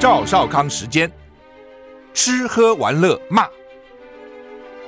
[0.00, 1.10] 赵少康时间，
[2.14, 3.48] 吃喝玩乐骂，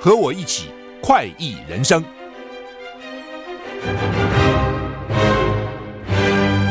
[0.01, 0.69] 和我一起
[1.03, 2.05] 快意人生。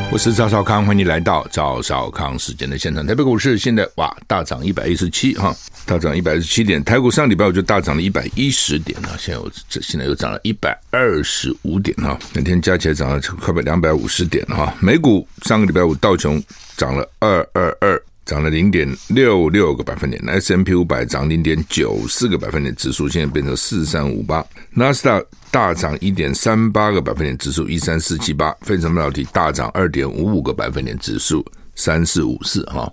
[0.09, 3.05] 我是赵少康，欢迎来到赵少康时间的现场。
[3.05, 5.53] 台北股市现在哇大涨一百一十七哈，
[5.85, 6.81] 大涨一百一十七点。
[6.81, 14.73] 台股上礼拜我就大涨了一百一十点啊，现在我这现在又涨了一百二十五点哈，两天加起来涨了快两百五十点哈。
[14.79, 16.41] 美股上个礼拜五道琼
[16.77, 18.01] 涨了二二二。
[18.29, 32.87] 涨了零点六六个百分点，S M P 五百涨零点九四个百分点，指数现在变成四三五八，纳斯达大涨一点三八个百分点，指数一三四七八，非常半导体大涨二点五五个百分点，指数三四五四哈，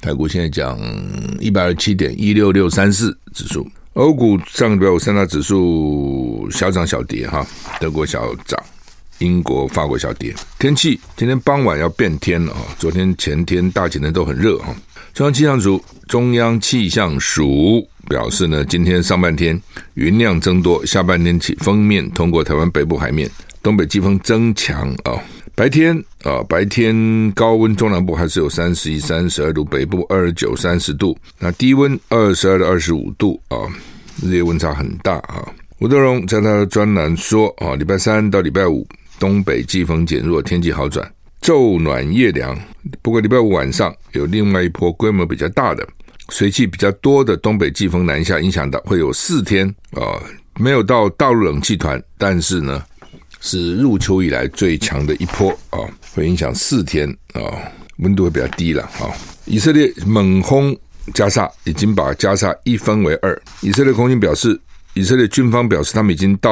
[0.00, 0.76] 台股现在讲
[1.38, 7.46] 一百二十七点一六六三四指数，欧股上个礼拜五三大指数小涨小跌哈，
[7.78, 8.60] 德国小涨。
[9.18, 12.60] 英国、法国小跌，天气今天傍晚要变天了啊！
[12.78, 14.74] 昨天、前天、大前天都很热哈。
[15.14, 19.60] 中央气象组中央气象署表示呢，今天上半天
[19.94, 23.30] 云量增多，下半天起锋面通过台湾北部海面，
[23.62, 25.18] 东北季风增强啊。
[25.54, 33.56] 白天啊，白天高温中南部还是有三十一、三十二度，北部二十九、三十度，那低温二十二到二十五度啊，
[34.22, 35.48] 日夜温差很大啊。
[35.78, 38.86] 吴德荣在他的专栏说啊，礼拜三到礼拜五。
[39.18, 42.58] 东北季风减弱，天气好转，昼暖夜凉。
[43.02, 45.86] 不过礼拜五晚上有另外一波规模比较大的、
[46.28, 50.22] 水汽比较多的东北季风南下，影响到会有四天啊、呃，
[50.58, 52.82] 没有到大陆冷气团，但是呢
[53.40, 59.10] 是入秋以来最强的一波啊、呃，会影响四天啊、呃，温度会比较低了啊、
[59.46, 60.76] 以色列猛轰
[61.14, 63.42] 加萨，已经把加萨一分为二。
[63.62, 64.60] 以色列空军表示，
[64.94, 66.50] 以色列军方表示，他们已经到。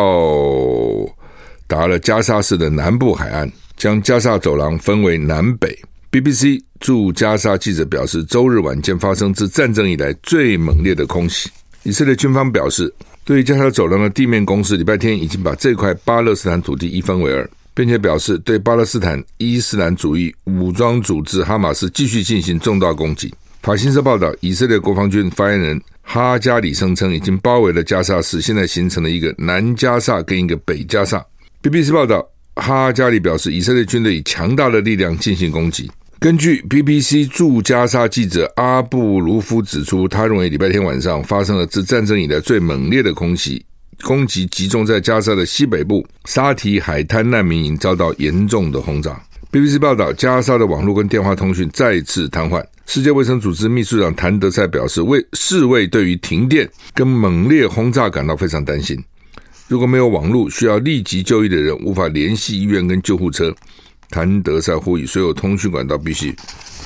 [1.74, 5.76] 达了加沙市的南部海岸，将加沙走廊分为南北。
[6.12, 11.50] BBC 驻加沙记者表示，周日晚间发生自战争以来最猛烈的空袭。
[11.82, 23.34] 以色列军方表示，对于加沙走廊的地面攻势，礼拜天已经把这块巴勒斯坦土地一分为二，并且表示对巴勒斯坦伊斯兰主义武装组织哈马斯继续进行重大攻击。
[23.62, 31.20] 法新社报道，以色列国防军发言人哈加里声称，已经包围了加沙市，现在形成了一个南加沙跟一个北加沙。
[31.64, 32.22] BBC 报道，
[32.56, 35.91] 哈加里表示，以色列军队以强大的力量进行攻击。
[36.19, 43.64] 根据 BBC 驻加沙记者阿布卢夫指出，他认为礼拜天晚上发生了自战争以来最猛烈的空袭，
[44.03, 49.19] 攻击集中在加沙的西北部沙提海滩难民营，遭到严重的轰炸。
[49.50, 52.62] BBC 报道，加沙的网络跟电话通讯再次瘫痪。
[52.84, 59.03] 世界卫生组织秘书长谭德塞表示，为世卫对于停电跟猛烈轰炸感到非常担心。
[59.69, 63.54] 如果没有网络，需要立即就医的人无法联系医院跟救护车。
[64.10, 66.32] 谭德塞呼吁所有通讯管道必须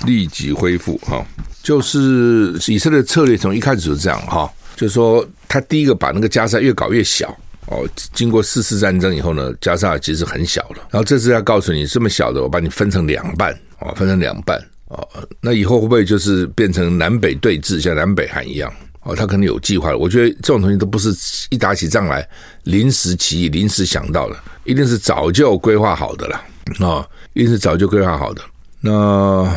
[0.06, 0.96] 立即恢复。
[0.98, 1.26] 哈，
[1.62, 7.28] 就是以色列策略从一开始就是这样哈，就是说他第一个把那个加沙越搞越小
[7.66, 7.86] 哦。
[8.14, 10.76] 经过四次战争以后呢，加沙其实很小了。
[10.90, 15.06] 然后这次要告诉你，这么小的，我把你分成两半哦，分成两半哦。
[15.42, 18.72] 那以后会不会就是变成南北对峙，像南北韩一样？
[19.08, 19.96] 哦，他可能有计划了。
[19.96, 21.08] 我觉得这种东西都不是
[21.48, 22.28] 一打起仗来
[22.64, 28.42] 临时起意、临时想到的，一定是早就规划好的了啊、一定是早就规划好的。
[28.82, 29.50] 那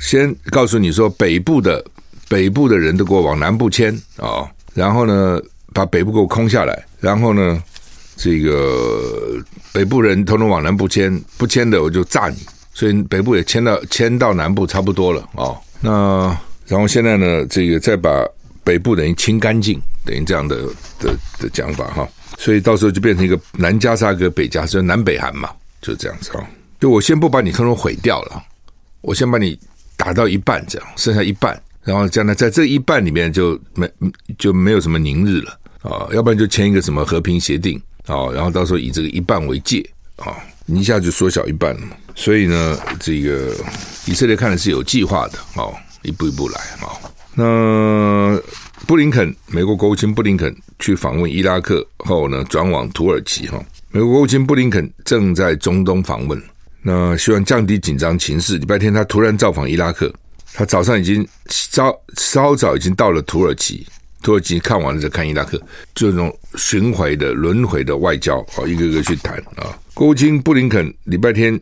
[0.00, 1.84] 先告诉你说，北部的
[2.28, 5.40] 北部的人都给我往南部迁啊、然后呢，
[5.72, 7.62] 把北部给我空下来，然后呢，
[8.16, 9.40] 这个
[9.72, 12.38] 北部人统统往南部迁，不迁的我就炸你。
[12.74, 15.56] 所以北部也迁到迁到南部差不多了啊、哦。
[15.80, 16.36] 那。
[16.68, 18.08] 然后现在呢，这个再把
[18.64, 20.56] 北部等于清干净，等于这样的
[20.98, 25.50] 的的讲法哈，所以到时候就变成一个南加沙跟北加沙，南北韩嘛，
[25.80, 26.46] 就这样子哈。
[26.80, 28.42] 就我先不把你通通毁掉了，
[29.00, 29.58] 我先把你
[29.96, 33.90] 打到一半这样，剩下一半，然后将来在这一半里面就没
[34.38, 39.84] 就没有什么宁日了啊，要不然就签一个什么和平协定啊，然后到时候以这个一半为界
[40.16, 40.36] 啊，
[40.66, 41.82] 你一下就缩小一半了。
[42.14, 43.54] 所以呢，这个
[44.06, 45.74] 以色列看来是有计划的哦。
[46.02, 46.98] 一步一步来啊，
[47.34, 48.40] 那
[48.86, 53.62] 布林肯，美国国务卿布林肯去访问伊拉克后呢，转往土耳其哈。
[53.90, 56.40] 美国国务卿布林肯正在中东访问，
[56.82, 58.58] 那希望降低紧张情势。
[58.58, 60.12] 礼拜天他突然造访伊拉克，
[60.52, 63.86] 他早上已经稍稍早已经到了土耳其，
[64.22, 65.60] 土耳其看完了再看伊拉克，
[65.94, 69.78] 这种巡回的轮回的外交啊，一个个去谈啊。
[69.94, 71.58] 国务卿布林肯礼拜天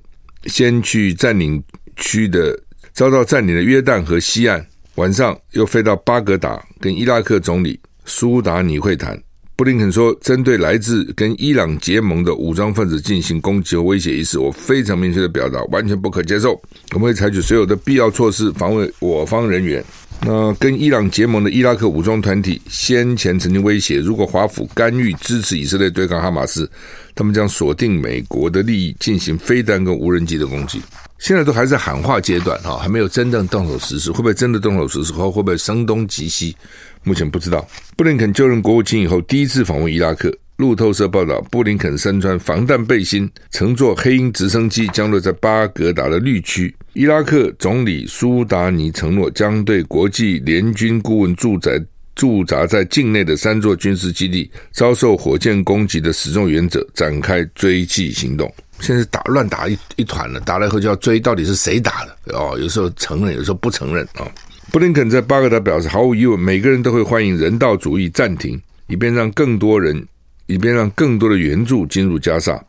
[0.47, 1.63] 先去占领
[1.97, 2.59] 区的
[2.93, 4.65] 遭到占领的约旦河西岸，
[5.01, 9.19] 晚上又飞到巴格达跟伊拉克总理苏达尼会谈。
[9.57, 16.53] 布林肯说：“针对来自跟伊朗结盟的武装分子进行攻击和威胁一事，我非常明确的表达，完全不可接受。
[16.93, 19.83] 我们会采取所有的必要措施防卫我方人员。
[20.21, 26.71] 那跟伊朗结盟的伊拉克武装团体先前曾经威胁，如果华府干预支持以色列对抗哈马斯，
[27.15, 30.79] 他们将锁定美国的利益进行飞弹跟无人机的攻击。
[31.21, 34.11] 现在都还在喊话阶段，哈，还没有真正动手实施。
[34.11, 35.13] 会不会真的动手实施？
[35.13, 36.57] 后会不会声东击西？”
[37.05, 37.67] 目前不知道。
[37.95, 40.35] 布林肯就任国务卿以后第一次访问伊拉克。
[40.57, 46.75] 路透社报道，布林肯身穿防弹背心，乘坐黑鹰直升机降落在巴格达的绿区。
[46.95, 51.71] 伊拉克总理苏达尼承诺将对国际联军顾问驻扎
[52.15, 58.53] 驻扎在境内的三座军事基地遭受火箭攻击的始作俑者展开追击行动。
[58.81, 62.59] 现在打乱打一一团了，打了以后就要追到底是谁打的哦？
[62.59, 64.27] 有时候承认，有时候不承认啊。
[64.73, 70.07] 布林肯在巴格达表示，毫无疑问，每个人都会欢迎人道主义暂停，以便让更多人，
[70.47, 72.63] 以便让更多的援助进入加沙，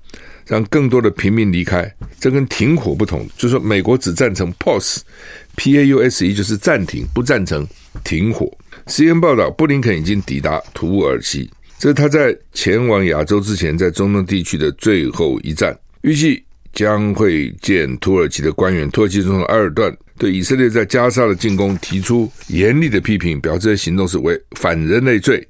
[0.48, 1.90] 让更多的平民离开。
[2.20, 7.68] 这跟停火不同，就是说美国只赞成 pause，p a u s e 就是暂停，不赞成
[8.04, 8.52] 停火。
[8.88, 16.44] CNN 报道，布林肯已经抵达土耳其，这是他在前往亚洲之前在中东地区的最后一站，预计
[16.74, 18.90] 将会见土耳其的官员。
[18.92, 19.96] 土耳其总统埃尔段。
[20.18, 25.48] 对以色列在加沙的进攻提出严厉的批评，表示这些行动是违反人类罪。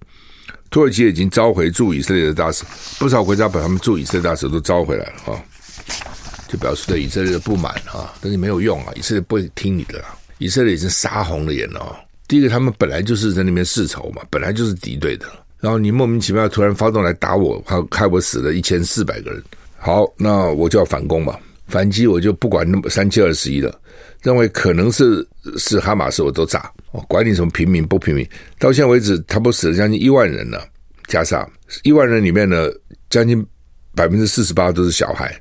[0.70, 2.64] 土耳其已经召回驻以色列的大使，
[2.98, 5.44] 不少国家把他们驻以色列大使都召回来了啊，
[6.48, 10.06] 就表示对以色列的不满啊，但是没有用啊，以色列不会听你的啦。
[10.38, 11.94] 以色列已经杀红了眼了。
[12.26, 15.26] 第一个，他们本来就是在那边世仇嘛，本来就是敌对的，
[15.60, 19.44] 然后你莫名其妙突然发动来打我，还害我死了一千四百个人。
[19.84, 21.36] 好，那我就要反攻嘛，
[21.68, 23.82] 反击我就不管那么三七二十一了。
[24.22, 28.24] 认为可能是是哈马斯，我都炸，我管你什么平民不平民。
[28.60, 30.64] 到现在为止，他不死了将近一万人了，
[31.08, 31.50] 加上
[31.82, 32.70] 一万人里面呢，
[33.10, 33.44] 将近
[33.96, 35.36] 百分之四十八都是小孩，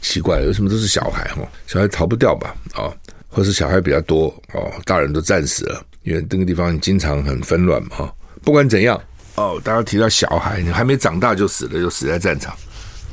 [0.00, 1.28] 奇怪，为什么都是小孩？
[1.36, 2.54] 哦，小孩逃不掉吧？
[2.74, 2.94] 啊，
[3.28, 7.96] 或是小孩比较多哦，大人都战死了，因为这个地方经常很纷乱嘛。
[7.96, 9.02] 哈，不管怎样
[9.34, 12.56] 哦，大家提到小孩，你还没长大就死了，就死在战场，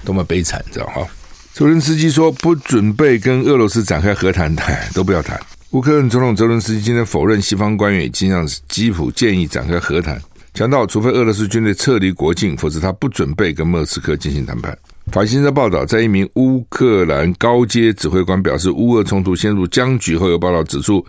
[0.04, 1.08] 多么悲惨，知道哈？
[1.54, 5.40] 泽伦斯基说不准备跟俄罗斯展开和谈，谈 都不要谈。
[5.72, 10.22] 乌克兰总统泽伦斯基今天否认西方官员已经向基辅建议展开和谈，
[10.54, 14.78] 强调除非俄罗斯军队撤离国境，否则他不准备跟莫斯科进行谈判。
[15.12, 21.06] 法新社报道，在一名乌克兰高阶指挥官表示乌俄冲突陷入僵局后，有报道指出，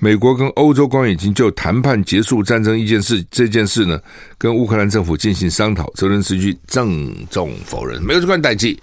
[0.00, 4.00] 美国跟欧洲官员已经就谈判结束战争一件事这件事呢，
[4.38, 5.92] 跟乌克兰政府进行商讨。
[5.94, 8.74] 泽连斯基郑重否认，没有这款代志。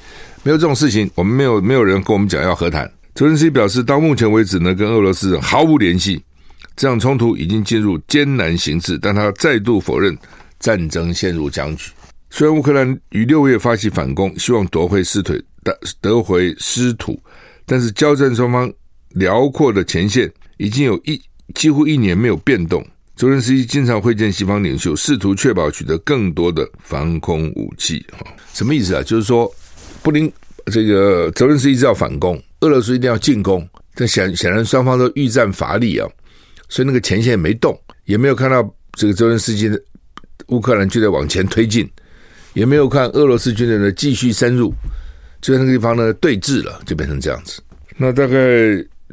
[0.44, 2.90] 没有这种事情，我们没有没有人跟我们讲要和谈。
[3.16, 6.22] 泽连斯基表示，到目前为止呢，跟俄罗斯毫无联系，
[6.76, 8.98] 这场冲突已经进入艰难形势。
[9.02, 10.16] 但他再度否认
[10.60, 11.90] 战争陷入僵局。
[12.30, 15.34] 虽然乌克兰于六月发起反攻，希望夺回失土，
[16.02, 17.20] 夺回失土，
[17.66, 18.72] 但是交战双方
[19.10, 21.22] 辽阔的前线已经有一
[21.56, 22.86] 几乎一年没有变动。
[23.16, 28.06] 泽连斯基经常会见西方领袖，试图确保取得更多的防空武器。
[28.12, 29.04] 哈，什么意思啊？
[29.04, 29.52] 就是说。
[30.02, 30.32] 布林
[30.72, 36.08] 这个泽连斯基一直要反攻，俄罗斯一定要进攻，但显显然双方都欲战乏力啊，
[36.70, 38.64] 所以那个前线没动，也没有看到
[38.94, 39.78] 这个泽连斯基的
[40.48, 41.88] 乌克兰就在往前推进，
[42.60, 44.74] 也没有看俄罗斯军队呢继续深入，
[45.42, 47.62] 就在那个地方呢对峙了，就变成这样子。
[47.98, 48.38] 那大概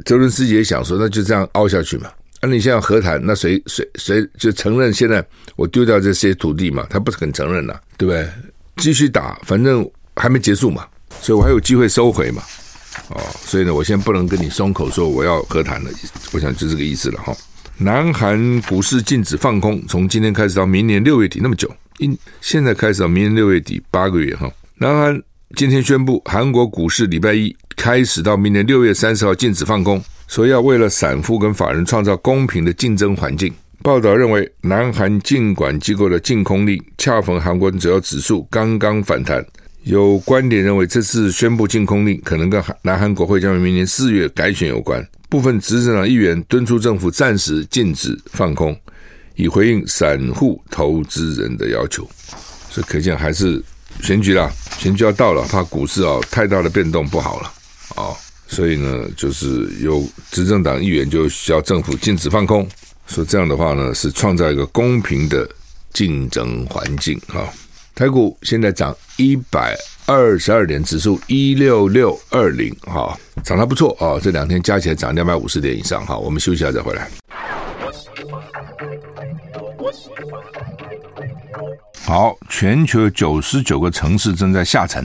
[0.05, 2.09] 泽伦斯基也想说，那就这样凹下去嘛。
[2.41, 5.25] 那你现在要和谈，那谁谁谁就承认现在
[5.55, 6.85] 我丢掉这些土地嘛？
[6.89, 8.27] 他不是很承认呐，对不对？
[8.75, 9.89] 继续打，反正。
[10.19, 10.83] 还没结束嘛，
[11.21, 12.41] 所以我还有机会收回嘛，
[13.09, 15.91] 哦，所以呢，我现在不能跟你松口说我要和谈了，
[16.31, 17.37] 我想就这个意思了哈。
[17.77, 24.51] 南韩股市禁止放空，从今天开始到明年六月底那么久，因现在开始到明年六月底八个月哈。
[24.77, 25.21] 南韩
[25.55, 33.53] 今天宣布，韩国股市礼拜一开始到明年六月三十号禁止放空，说要为了散户跟法人创造公平的竞争环境。
[33.81, 39.45] 报道认为，南韩禁管机构的禁空令恰逢韩国主要指数刚刚反弹。
[39.83, 45.01] 有观点认为，这次宣布禁空令可能跟南韩国会将于明年四月改选有关。
[45.29, 48.77] 部分执政党议员敦促政府暂时禁止放空，
[49.37, 52.05] 以回应散户投资人的要求。
[52.69, 53.63] 所以可见还是
[54.01, 57.53] 选举啦，选举要到了，怕股市啊太大的变动不好了
[57.95, 58.11] 啊。
[58.49, 62.67] 所以呢，就是有执政党议员就需要政府禁止放空，
[63.07, 65.47] 说这样的话呢，是创造一个公平的
[65.93, 67.47] 竞争环境啊。
[67.93, 69.75] 台股现在涨一百
[70.05, 74.19] 二十二点，指数一六六二零，哈，涨得不错啊。
[74.21, 76.17] 这两天加起来涨两百五十点以上，哈。
[76.17, 77.09] 我们休息一下再回来。
[82.05, 85.03] 好，全球九十九个城市正在下沉，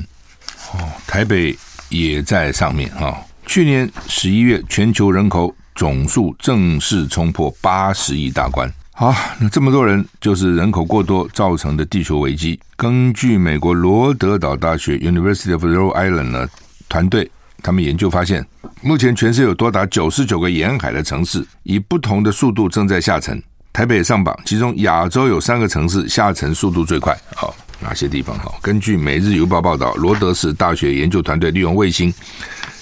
[0.73, 1.57] 哦，台北
[1.89, 3.17] 也在上面，哈。
[3.45, 8.73] 去年十一月，全球人口总数正式冲破八十亿大关。
[8.93, 12.59] 好，那这么多人就是人口过多造成的地球危机。
[12.77, 16.49] 根据美国罗德岛大学 University of Rhode Island 呢
[16.89, 17.29] 团队，
[17.63, 18.47] 他们研究发现，
[18.81, 23.43] 目前全世界有多达九十九个沿海的城市，以不同的速度正在下沉。
[23.73, 27.17] 台北上榜，其中亚洲有三个城市下沉速度最快。
[27.35, 28.39] 好，哪些地方？
[28.39, 32.13] 好，根据《每日邮报》报道，罗德市大学研究团队利用卫星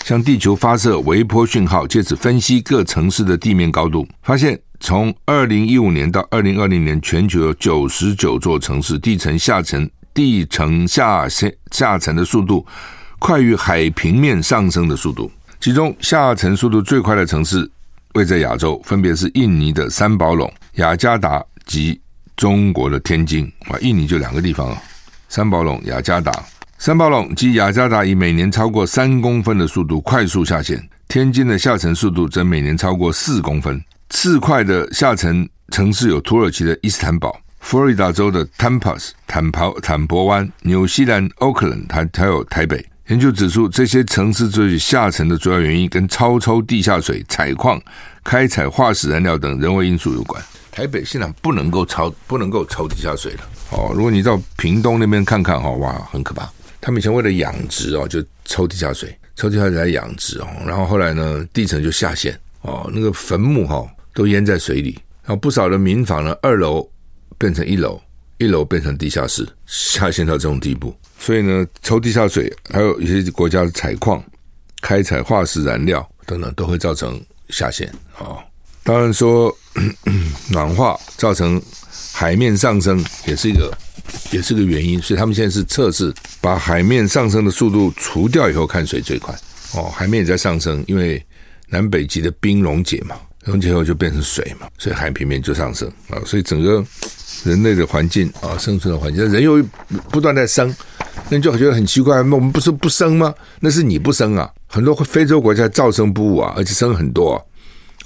[0.04, 4.58] 向地球发射微波讯号，借此分析各城市的地面高度，发现。
[4.82, 12.66] 从二零一五年到二零二零年，全球有九十九座城市地层下沉，地层下陷下沉的速度
[13.18, 15.30] 快于海平面上升的速度。
[15.60, 17.70] 其中下沉速度最快的城市
[18.14, 22.00] 位在亚洲，分别是印尼的三宝垄、雅加达及
[22.36, 23.50] 中国的天津。
[23.68, 24.82] 啊，印尼就两个地方啊，
[25.28, 26.32] 三宝垄、雅加达。
[26.78, 33.80] 三宝垄及雅加达以每年超过三公分的速度快速下陷，天津的下沉速度则每年超过四公分。
[34.08, 42.84] 次快的下沉城市有土耳其的伊斯坦堡、佛罗里达州的坦帕斯、坦帕坦博湾、纽西兰奥克兰，还还有台北。
[43.10, 47.82] 研究指出，这些城市最下沉的主要原因跟超抽地下水、采矿、
[48.22, 50.40] 开采化石燃料等人为因素有关。
[50.70, 53.40] 台北现在不能够抽，不能够抽地下水了。
[53.72, 56.48] 哦，如果你到屏东那边看看，哦，哇，很可怕。
[56.80, 63.84] 他们以前为了养殖哦，就抽地下水，抽地下水来养殖哦，然后后来呢，地层就下陷哦，那个坟墓哈。
[64.12, 66.88] 都淹在水里，然后不少的民房呢，二楼
[67.38, 68.00] 变成一楼，
[68.38, 70.92] 一楼变成地下室，下陷到这种地步。
[71.20, 74.20] 所以呢，抽地下水，还有一些国家的采矿、
[74.80, 78.38] 开采化石燃料等等，都会造成下陷啊、哦。
[78.82, 80.12] 当然说咳咳，
[80.50, 81.60] 暖化造成
[82.12, 83.70] 海面上升，也是一个，
[84.32, 85.00] 也是个原因。
[85.00, 89.32] 所以他们现在是测试把海面上升的速度除掉以后，看谁最快
[89.74, 89.92] 哦。
[89.94, 91.22] 海面也在上升，因为
[91.68, 93.14] 南北极的冰溶解嘛。
[93.44, 96.84] 溶解后就变成水嘛，所以海平面就上升啊，所以整个
[97.42, 99.62] 人类的环境啊，生存的环境，人又
[100.10, 100.68] 不断在生，
[101.28, 103.34] 那你就觉得很奇怪，那我们不是不生吗？
[103.60, 107.42] 那是你不生啊，很多非洲国家照生不误啊，而且生很多啊，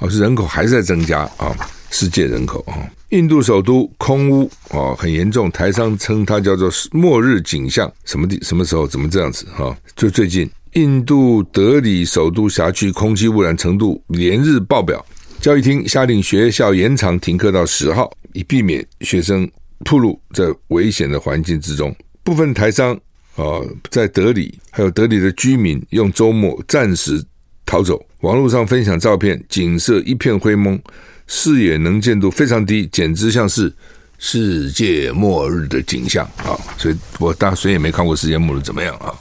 [0.01, 1.55] 哦，是人口还是在增加啊，
[1.91, 2.75] 世界人口啊，
[3.11, 9.77] 印度首都空污啊很严重，台商称它叫做末日景象，什么地什么时候怎么这样子哈？
[9.95, 15.05] 就最近印度德里首都辖区空气污染程度连日爆表。
[15.41, 19.49] 教育厅下令学校延长停课到十号，以避免学生
[19.85, 21.95] 暴露在危险的环境之中。
[22.25, 22.99] 部分台商
[23.37, 27.23] 啊，在德里还有德里的居民用周末暂时
[27.67, 28.05] 逃走。
[28.21, 30.81] 网络上分享照片，景色一片灰蒙，
[31.27, 33.73] 视野能见度非常低，简直像是
[34.19, 36.57] 世界末日的景象啊！
[36.79, 39.15] 所以我当然谁也没看过世界末日怎么样啊？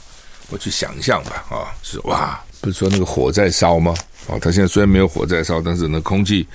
[0.48, 1.68] 我去想象吧啊！
[1.82, 3.94] 是哇，不是说那个火在烧吗？
[4.28, 6.46] 哦，它现在虽然没有火在烧，但是呢，空气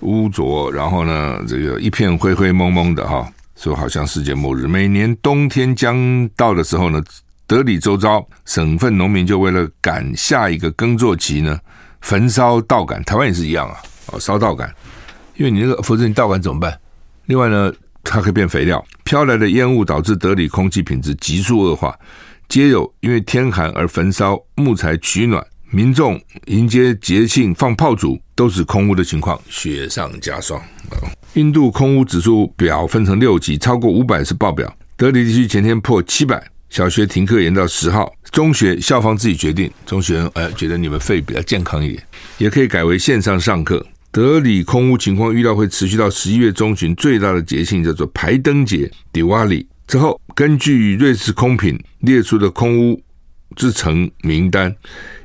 [0.00, 3.32] 污浊，然后呢，这个一片灰灰蒙蒙的哈，
[3.64, 4.66] 说好像世界末日。
[4.66, 7.02] 每年冬天将到的时候呢，
[7.46, 11.58] 德里周遭省份农民就为了赶下一个耕作期呢，
[12.02, 13.02] 焚烧稻杆。
[13.04, 13.76] 台湾也是一样啊，
[14.08, 14.70] 哦，烧稻杆，
[15.36, 16.78] 因为你那个，否则你稻杆怎么办？
[17.24, 18.84] 另外呢，它可以变肥料。
[19.02, 21.98] 飘来的烟雾导致德里空气品质急速恶化，
[22.50, 25.42] 皆有因为天寒而焚烧木材取暖。
[25.70, 30.60] 民众迎接节庆放炮竹，都是空屋的情况雪上加霜。
[31.34, 34.72] 印度空屋指数表分成六级，超过五百是爆表。
[34.96, 39.70] 德里地区前天破七百，小学停课延到十号，中学校方自己决定。
[39.84, 42.02] 中学生哎，觉得你们肺比较健康一点，
[42.38, 43.84] 也可以改为线上上课。
[44.12, 53.02] 德里空屋情况预料会持续到十一月中旬，最大的节庆叫做排灯节 （Diwali） 之后，根据瑞士空品列出的空屋
[53.56, 54.72] 之城名单，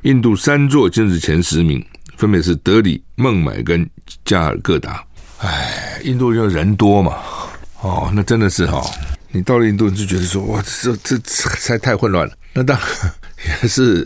[0.01, 1.86] 印度三座进入前十名，
[2.20, 3.90] 分别是德里、孟买跟
[4.26, 5.02] 加尔各答。
[5.38, 7.18] 哎，印度就人多嘛，
[7.80, 8.92] 哦，那真的是哈、哦，
[9.32, 12.34] 你到了印度你就觉得说，哇，这这实在太混乱了。
[12.54, 13.14] 那当然
[13.62, 14.06] 也是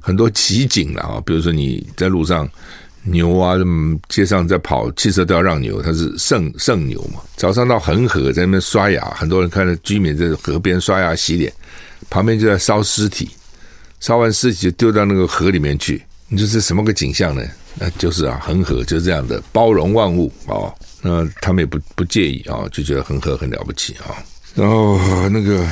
[0.00, 2.50] 很多奇景了啊，比如说你在路上，
[3.04, 3.54] 牛啊，
[4.08, 7.20] 街上在跑，汽车都要让牛，它是圣圣牛嘛。
[7.36, 11.52] 早上到恒河在那边刷牙，很多人看到居民在河边刷牙洗脸，
[12.10, 13.30] 旁边就在烧尸体，
[14.00, 16.02] 烧完尸体就丢到那个河里面去。
[16.32, 17.42] 你这是什么个景象呢？
[17.74, 20.72] 那就是啊，恒河就是这样的包容万物啊。
[21.02, 24.16] 那他们也不不介意啊，就觉得恒河很了不起啊。
[24.54, 24.98] 然后
[25.28, 25.62] 那个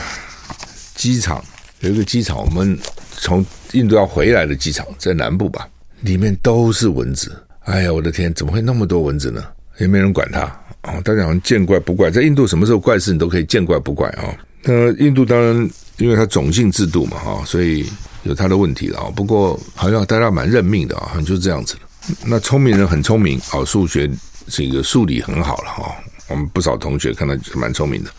[0.95, 1.43] 机场
[1.81, 2.79] 有一个机场，我们
[3.12, 5.67] 从印度要回来的机场在南部吧，
[6.02, 7.35] 里面都是蚊子。
[7.61, 9.43] 哎呀，我的天，怎么会那么多蚊子呢？
[9.79, 10.40] 也没人管它
[10.83, 12.11] 啊，大家好像见怪不怪。
[12.11, 14.37] 在印度，什么时候怪事你都可以见怪不怪啊。
[14.62, 17.90] 那印度当然，因为它种姓制度嘛，哈，所以
[18.23, 19.11] 有他的问题了啊。
[19.15, 21.77] 不过好像大家蛮认命的啊，好像就是这样子。
[22.25, 24.11] 那聪明人很聪明啊，数学
[24.49, 25.95] 这个数理很好了哈。
[26.29, 28.11] 我们不少同学看到蛮聪明的。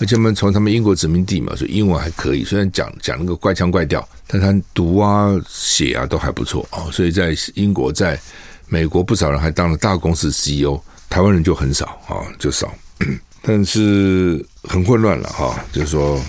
[0.00, 2.44] 而且我们从他们英国殖民地嘛，所以英文还可以。
[2.44, 6.88] 虽然讲讲那个怪腔怪调，但他读啊、写啊都还不错哦。
[6.92, 8.16] 所以在英国、在
[8.68, 10.80] 美国，不少人还当了大公司 CEO。
[11.10, 12.72] 台湾人就很少啊，就少。
[13.42, 16.20] 但是很混乱了哈，就是说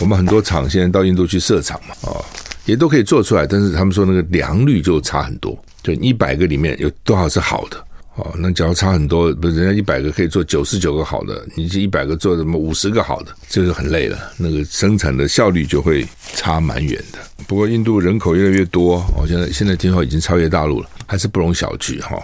[0.00, 2.20] 我们很多厂现在到印度去设厂嘛，啊，
[2.64, 3.46] 也都可以做出来。
[3.46, 7.82] 但是他们说那个良率就差很多，就一百个里面有多少是好的。
[8.16, 17.18] 哦，那假如差很多，不人家一百个可以做九十九个好的，你这一百个做什么五十个好的，这个很累了，那个生产的效率就会差蛮远的。
[17.46, 22.18] 不过印度人口越来越多，哦，现在现在听说已经超越大陆了，还是不容小觑哈。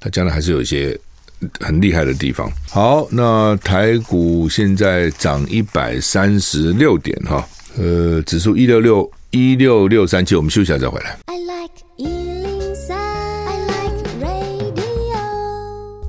[0.00, 0.98] 它将来还是有一些
[1.60, 2.50] 很厉害的地方。
[2.68, 7.46] 好，那台股现在涨一百三十六点哈，
[7.78, 11.18] 呃，指数一六六一六六三七，我们休息一下再回来。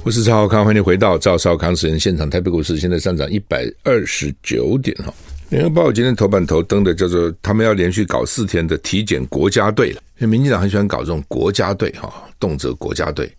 [0.04, 2.30] 我是赵少康，欢迎回到赵少康时人现场。
[2.30, 5.14] 台北股市现在上涨一百二十九点哈。
[5.50, 13.30] 联合报今天头版头登的叫做他们要连续搞四天的体检国家队了，因为民进党很喜欢搞这种国家队哈，动辄国家队。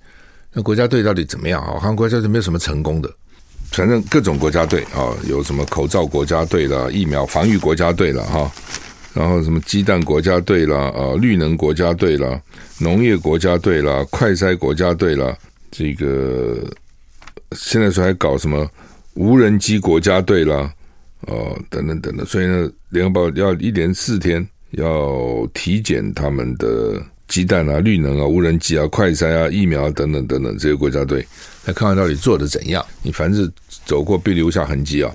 [0.59, 1.75] 那国家队到底怎么样啊？
[1.75, 3.09] 好像国家队没有什么成功的，
[3.71, 8.51] 反正各种国家队啊，有什么口罩国家队啦、疫苗防御国家队了哈，
[9.15, 12.43] 然后什么鸡蛋国家队啦、啊绿能国家队啦、
[12.81, 15.33] 农业国家队啦、快筛国家队啦。
[15.71, 16.57] 这个
[17.53, 18.69] 现在说还搞什么
[19.15, 20.75] 无人机国家队啦，
[21.29, 31.21] 哦，等等等等，所以呢，联合报要一连四天要体检他们的鸡蛋啊、绿能啊、无人机啊、快餐啊、疫苗啊等等等等这些国家队，
[31.65, 32.85] 来看看到底做的怎样。
[33.03, 33.49] 你凡是
[33.87, 35.15] 走过必留下痕迹啊，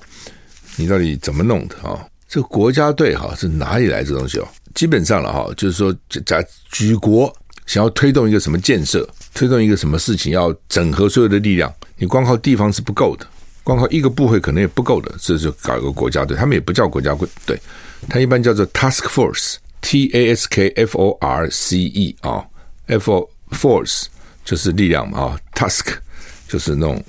[0.78, 2.06] 你到底怎么弄的啊？
[2.30, 4.48] 这个国家队哈是哪里来这东西哦？
[4.74, 5.94] 基本上了哈，就是说
[6.26, 9.08] 在举国想要推动一个什么建设。
[9.36, 13.26] 推动一个什么事情，要整合所有的力量，你光靠地方是不够的，
[13.64, 17.60] 光靠一个部会可能也不够的，这就搞一个国家队，他们也不叫国家队，
[18.08, 22.44] 他一般叫做 task force Task F O R C E 啊
[22.88, 24.06] ，F O force
[24.44, 25.94] 就是力量嘛啊，task
[26.48, 27.04] 就是那种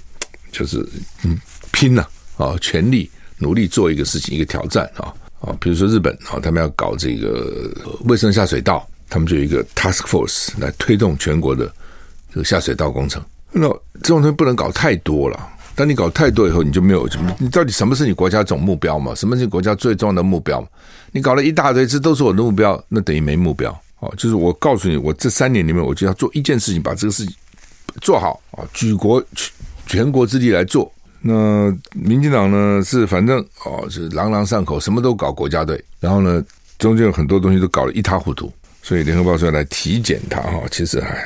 [0.52, 0.86] 就是
[1.24, 1.38] 嗯
[1.72, 2.06] 拼了
[2.36, 7.72] 啊，全力努力做一个事情，一个挑战啊啊，比如说日本啊，他们要搞这个
[8.06, 11.72] 卫生下水道，他们就有一个 task force 来推动全国的。
[12.32, 13.68] 这个下水道工程，那
[14.02, 15.50] 这种东西不能搞太多了。
[15.76, 17.32] 当你搞太多以后，你就没有什么。
[17.38, 19.14] 你到底什么是你国家总目标嘛？
[19.14, 20.60] 什么是国家最重要的目标？
[21.14, 23.70] 你搞了一大堆，这都是我的目标，那等于没目标。
[24.00, 27.32] 哦，就是我告诉你，我这三年里面，我就要做一件事情，把这个事情
[28.00, 29.24] 做好啊，举国
[29.86, 30.92] 全国之力来做。
[31.20, 36.44] 那民进党呢，是反正哦，是朗朗上口，什么都搞国家队，然后呢，
[36.78, 38.52] 中间有很多东西都搞得一塌糊涂。
[38.82, 41.16] 所以联合报说来体检他哈，其实还。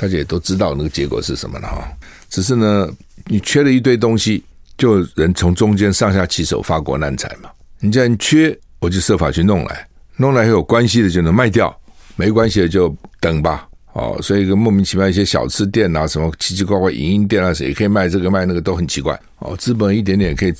[0.00, 1.88] 大家也都知道那个结果是什么了哈，
[2.30, 2.88] 只是呢，
[3.26, 4.40] 你缺了一堆东西，
[4.76, 7.50] 就人从中间上下其手，发国难财嘛。
[7.80, 11.76] 你既然缺，我就设法去弄来，弄来有关系的就能卖掉，
[12.16, 13.66] 没关系的就等吧。
[13.94, 19.18] 哦，所以个莫名其妙一些小吃店啊，什么奇奇怪怪影音店啊，谁可以卖这个卖那个都很奇怪。
[19.40, 20.52] 哦，资本一点点可以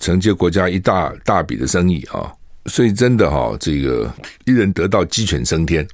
[0.00, 2.32] 承接国家一大大笔的生意啊，
[2.66, 4.10] 所以真的哈，这个
[4.46, 5.86] 一人得道鸡犬升天，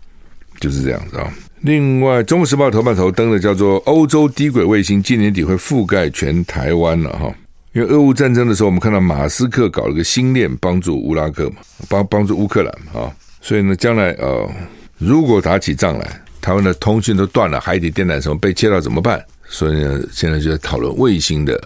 [0.60, 1.32] 就是这样子啊。
[1.62, 7.34] 另外，《中国时报》头版头登的叫做“欧洲低轨卫星今年底会覆盖全台湾”了哈。
[7.72, 11.56] 因为俄乌战争的时候，我们看到马斯克搞了个星链，帮助乌拉克嘛，
[11.88, 13.14] 帮帮助乌克兰啊。
[13.40, 14.50] 所以呢，将来呃，
[14.98, 19.24] 如果打起仗来，台湾的通讯都断了，海底电缆什么被切到怎么办？
[19.44, 21.60] 所以呢，现在就在讨论卫星的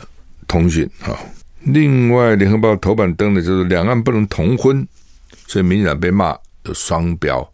[0.47, 1.19] 通讯啊。
[1.61, 4.87] 另外，《联合报》头版登的就是两岸不能同婚，
[5.47, 7.47] 所以民进党被骂有双标。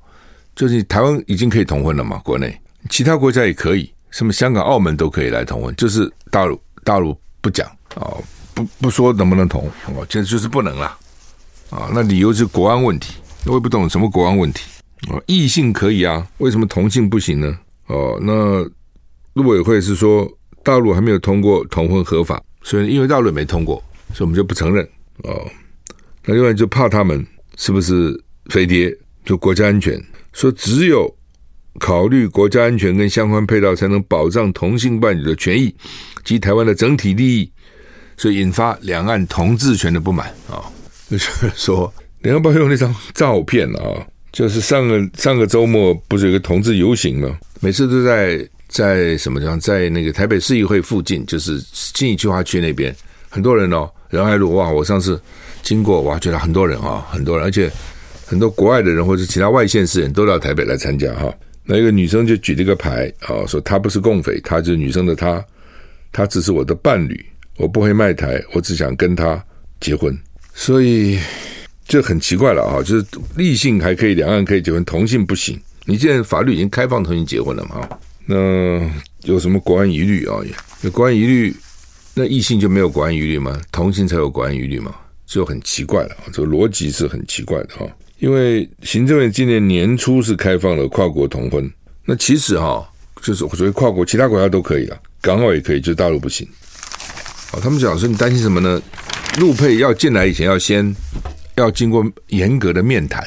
[0.57, 2.19] 就是台湾已经可以同婚了嘛？
[2.25, 2.55] 国内
[2.89, 8.13] 其他国家也可以，什么香港、澳门都可以来同婚，就是大陆大陆不讲啊，
[8.81, 10.87] 不说能不能同，哦，现在就是不能了
[11.71, 11.91] 啊。
[11.93, 13.15] 那理由是国安问题，
[13.47, 14.63] 我也不懂什么国安问题
[15.09, 15.21] 啊。
[15.27, 17.59] 异性可以啊，为什么同性不行呢？
[17.87, 18.63] 哦，那
[19.35, 20.31] 陆委会是说
[20.63, 23.83] 大陆还没有通过同婚合法，所以因为大陆没通过，
[24.15, 24.85] 所以我们就不承认
[25.25, 25.47] 哦。
[26.25, 28.95] 那另外就怕他们是不是飞碟，
[29.25, 30.01] 就国家安全，
[30.33, 31.13] 说只有
[31.79, 35.75] 考虑国家安全跟相关配套，才能保障同性伴侣的权益
[36.25, 37.51] 及台湾的整体利益，
[38.21, 40.61] 所以引发两岸同志权的不满啊。
[41.09, 47.39] 就是说，联合报用那张照片啊，就是上个上个周末不是有个同志游行吗？
[47.61, 52.95] 每次都在在什么地方，在那个台北市议会附近，就是信义计划区那边，
[53.31, 55.19] 很多人哦，仁爱路哇，我上次
[55.63, 57.71] 经过哇，觉得很多人啊，很多人，而且
[58.27, 61.33] 很多国外的人或者其他外县市人都到台北来参加哈。
[61.65, 65.45] 那一个女生就举了一个牌啊，说她不是共匪，她就是女生的她，
[66.13, 67.27] 她只是我的伴侣，
[67.61, 69.43] 我不会卖台，我只想跟他
[69.81, 70.17] 结婚。
[70.55, 71.19] 所以
[71.87, 73.05] 这很奇怪了啊，就是
[73.37, 75.61] 异性还可以，两岸可以结婚，同性不行。
[75.85, 77.87] 你现在法律已经开放同性结婚了嘛？
[78.25, 78.37] 那
[79.25, 80.39] 有什么国安疑虑啊？
[80.81, 81.55] 有国安疑虑，
[82.15, 83.61] 那异性就没有国安疑虑吗？
[83.71, 84.95] 同性才有国安疑虑吗？
[85.27, 87.87] 就很奇怪了，这个逻辑是很奇怪的哈。
[88.19, 91.71] 因为行政院今年年初是开放了跨国同婚，
[92.05, 92.87] 那其实哈，
[93.23, 96.47] 就是所谓跨国，其他国家都可以了，港澳也可以，就大陆不行。
[97.53, 98.81] 哦，他们讲说你担心什么呢？
[99.39, 100.95] 陆配要进来以前要先
[101.57, 103.25] 要经过严格的面谈，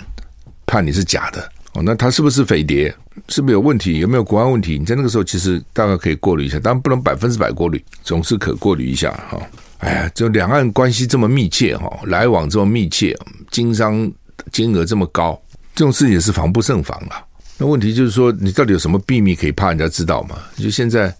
[0.65, 1.41] 怕你是假的
[1.73, 1.81] 哦。
[1.83, 2.93] 那他是不是匪谍？
[3.29, 3.99] 是不是有问题？
[3.99, 4.77] 有没有国安问题？
[4.79, 9.39] 你在那个时候其实大概可以过滤一下，当然不能百分之百过滤，总是可过滤一下哈。
[9.79, 13.17] 哎呀，就两岸关系这么密切哈，来往这么密切，
[13.51, 14.11] 经商
[14.51, 15.39] 金额这么高，
[15.75, 17.21] 这种事情也是防不胜防啊。
[17.57, 20.37] 那问题就是说，你到底有什么秘密可以怕人家知道吗？
[20.57, 21.13] 就现在，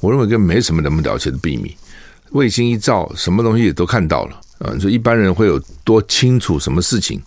[0.00, 1.76] 我认为根本没什么那么了解的秘密。
[2.34, 4.72] 卫星一照，什么东西也都看到了啊！
[4.74, 7.22] 你说一般人会有多清楚什么事情？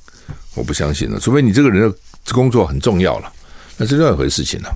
[0.54, 1.98] 我不相信了，除非你这个人的
[2.34, 3.32] 工作很重要了，
[3.78, 4.70] 那是另外一回事情了。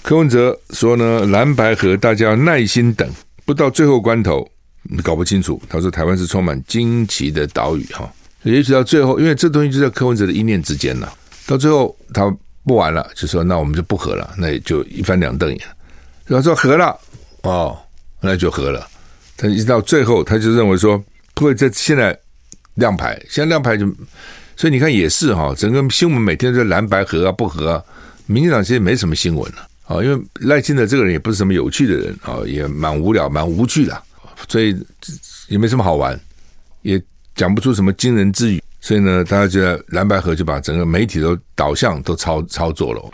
[0.00, 3.10] 柯文哲说呢，蓝白合大家要耐心等，
[3.44, 4.48] 不到最后关头
[4.84, 5.60] 你搞不清楚。
[5.68, 8.08] 他说台湾是充满惊奇的岛屿哈，
[8.44, 11.12] 也许到最后，因为这东西就在柯文哲的一念之间了。
[11.48, 12.32] 到最后他
[12.62, 15.60] 不玩了，就说那我们就不合了，那也就一翻两瞪眼。
[16.26, 16.96] 然后说合了
[17.42, 17.76] 哦，
[18.20, 18.86] 那就合了。
[19.36, 21.02] 他一直到最后，他就认为说
[21.34, 22.16] 不会在现在
[22.74, 23.86] 亮牌，现在亮牌就，
[24.56, 27.82] 所以你看也是哈，整个新闻每天都在蓝白合啊不合啊，
[28.26, 34.02] 民进党其实没什么新闻了啊，因为赖清德这个人也不是什么有趣的人啊，也蛮无聊蛮无趣的，
[34.48, 34.76] 所以
[35.48, 36.18] 也没什么好玩，
[36.82, 37.00] 也
[37.34, 43.10] 讲不出什么惊人之语，所以呢，大家觉得蓝白合就把整个媒体都导向都操操作了。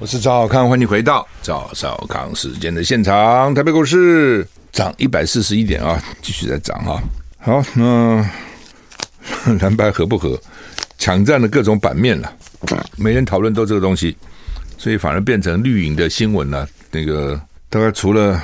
[0.00, 3.52] 我是赵少康，欢迎回到赵少康时间的现场。
[3.52, 7.02] 台北股市涨一百四十一点啊，继续在涨啊。
[7.40, 8.24] 好，那
[9.60, 10.40] 蓝白合不合，
[10.98, 12.32] 抢占了各种版面了，
[12.96, 14.16] 每人讨论都这个东西，
[14.78, 16.64] 所以反而变成绿营的新闻了。
[16.92, 18.40] 那个大概除了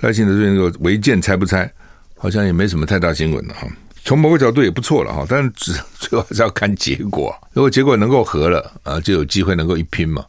[0.00, 1.70] 赖清德最近那个违建拆不拆，
[2.18, 3.68] 好像也没什么太大新闻了哈。
[4.04, 7.32] 从某个角度也不错了哈，但是只最后还是要看结果。
[7.52, 10.24] 如果结果能够合了啊，就有机会能够一拼嘛。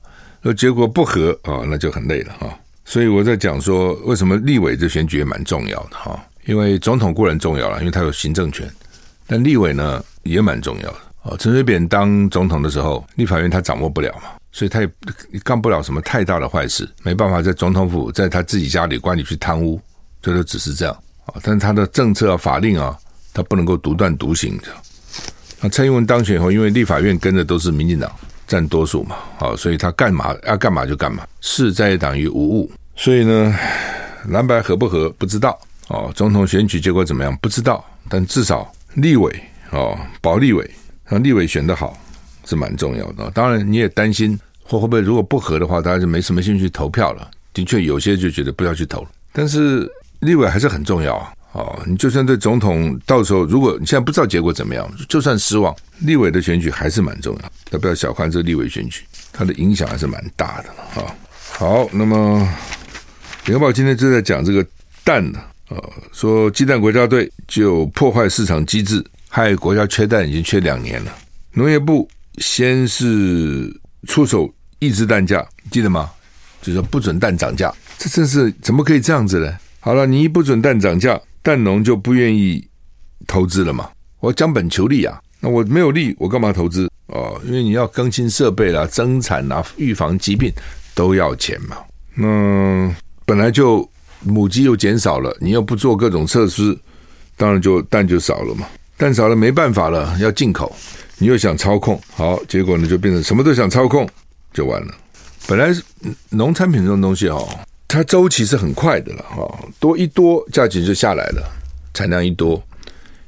[0.47, 2.57] 那结果不合啊，那就很累了哈。
[2.85, 6.17] 所以我在讲说，为什么立委这选举也蛮重要的哈？
[6.45, 8.65] 因为总统固然重要了，因为他有行政权，
[9.25, 11.35] 但立委呢也蛮重要的啊。
[11.37, 14.89] 陈水扁当总统的时候，立法院他掌握不了嘛，所以他也
[15.43, 19.77] 干不了什么太大的坏事，没办法在总统府在他自己家里管理去贪污，
[20.21, 21.35] 这都只是这样啊。
[21.43, 22.97] 但是他的政策啊、法令啊，
[23.33, 24.67] 他不能够独断独行的。
[25.59, 28.09] 那蔡英文当选以后，因为立法院跟的都是民进党。
[28.47, 32.71] 占多数嘛，好，所以他干嘛要干嘛就干嘛，势在党于无物。
[32.95, 33.55] 所以呢，
[34.29, 39.31] 蓝白合不合不知道哦，总统选举结果怎么样不知道，但至少立委
[39.71, 40.67] 哦，保立委，
[41.05, 41.95] 让立委选得好
[42.45, 43.29] 是蛮重要的。
[43.31, 47.29] 当然你也担心会会不会如果不合的话，大家就没什么兴趣投票了。
[47.53, 51.33] 的确有些就觉得不要去投了，但是立委还是很重要啊。
[51.57, 59.01] 哦，你就算对总统到时候，如果你现在不知道结果怎么样，就算失望，立委的选举还是蛮重要，要不要小看这立委选举，
[59.33, 61.15] 它的影响还是蛮大的哈。
[61.49, 62.47] 好，那么
[63.47, 64.63] 《联合报》今天就在讲这个
[65.03, 65.39] 蛋呢，
[65.69, 65.81] 啊，
[66.13, 71.11] 说鸡蛋国家队就破坏市场机制，害国家缺蛋已经缺两年了。
[71.53, 73.75] 农业部先是
[74.07, 76.11] 出手抑制蛋价，记得吗？
[76.61, 79.57] 就是不准蛋涨价，这真是怎么可以这样子呢？
[79.79, 81.19] 好了，你一不准蛋涨价。
[81.47, 82.67] 蛋农就不愿意
[83.25, 83.89] 投资了嘛？
[84.19, 86.91] 我将本求利啊，那我没有利，我干嘛投资？
[87.05, 90.51] 哦，因为你要更新设备啦、增产啦、预防疾病
[90.93, 91.77] 都要钱嘛。
[92.15, 92.93] 那
[93.25, 93.89] 本来就
[94.23, 96.77] 母鸡又减少了，你又不做各种测试，
[97.37, 98.67] 当然就蛋就少了嘛。
[98.97, 100.75] 蛋少了没办法了，要进口，
[101.17, 104.05] 你又想操控，好，结果呢就变成什么都想操控，
[104.51, 104.93] 就完了。
[105.47, 105.73] 本来
[106.31, 107.47] 农产品这种东西哦，
[107.87, 111.43] 它周期是很快的了哈，多一多价钱就下来了，
[111.93, 112.61] 产量一多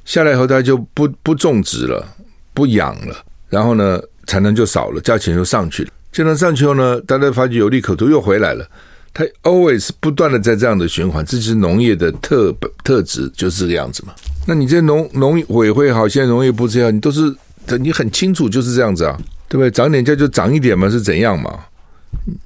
[0.04, 2.06] 下来以后，它就不不种植了，
[2.52, 3.16] 不养了，
[3.48, 5.90] 然后呢产能就少了，价钱就上去了。
[6.12, 8.68] 价钱上去后呢，大家发觉有利可图又回来了。
[9.12, 14.14] 它 always 不断的在这样的循环，这就是农业的特特质，就是这个样子嘛。
[14.46, 17.34] 那你这农农委会好，现在农业部这样，你都是
[17.80, 19.18] 你很清楚就是这样子啊，
[19.48, 19.70] 对不对？
[19.70, 21.58] 涨点价就涨一点嘛，是怎样嘛？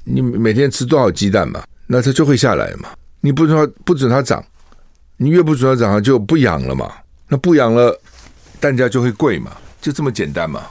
[0.05, 1.63] 你每天吃多少鸡蛋嘛？
[1.87, 2.89] 那它就会下来嘛。
[3.21, 4.45] 你不准不准它涨，
[5.17, 6.93] 你越不准它涨，它就不养了嘛。
[7.29, 7.99] 那不养了，
[8.61, 10.63] 蛋价就会贵嘛，就这么简单嘛。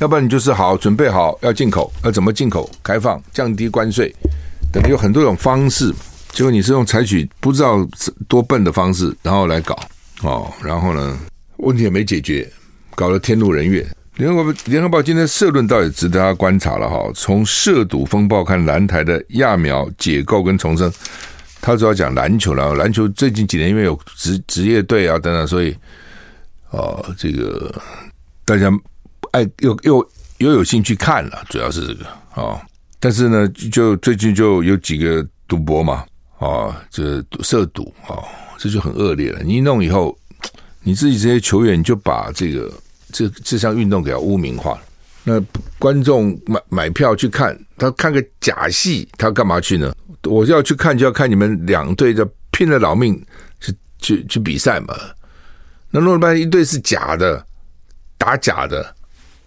[0.00, 2.70] 要不然你就是好准备好要进口，要怎么进口？
[2.82, 4.14] 开放降低关税，
[4.72, 5.92] 等于有很多种方式。
[6.30, 7.84] 结果你是用采取不知道
[8.28, 9.76] 多笨的方式，然后来搞
[10.22, 11.18] 哦，然后呢，
[11.56, 12.48] 问题也没解决，
[12.94, 13.84] 搞得天怒人怨。
[14.18, 17.08] 联合联合报今天社论倒也值得大家观察了哈。
[17.14, 20.92] 从涉赌风暴看蓝台的揠苗解构跟重生，
[21.60, 22.74] 他主要讲篮球了。
[22.74, 25.72] 篮球最近几年因为有职职业队啊等等，所以
[26.70, 27.72] 哦，这个
[28.44, 28.68] 大家
[29.30, 32.04] 爱又又又有兴趣看了，主要是这个
[32.34, 32.60] 哦。
[32.98, 36.04] 但是呢，就最近就有几个赌博嘛，
[36.40, 38.18] 啊，这涉赌啊，
[38.58, 39.44] 这就很恶劣了。
[39.44, 40.18] 你一弄以后，
[40.82, 42.68] 你自己这些球员就把这个。
[43.12, 44.80] 这这项运动给它污名化了，
[45.24, 45.40] 那
[45.78, 49.94] 观众买买票去看，他看个假戏，他干嘛去呢？
[50.24, 53.14] 我要去看，就要看你们两队的拼了老命
[53.60, 54.94] 去去去比赛嘛。
[55.90, 57.44] 那弄了半天一队是假的，
[58.18, 58.94] 打假的，